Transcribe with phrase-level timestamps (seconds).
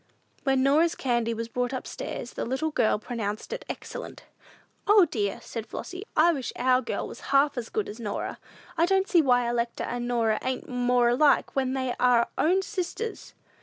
[0.45, 4.23] When Norah's candy was brought up stairs, the little girls pronounced it excellent.
[4.87, 8.39] "O, dear," said Flossy, "I wish our girl was half as good as Norah!
[8.79, 13.35] I don't see why Electa and Norah ain't more alike when they are own sisters!"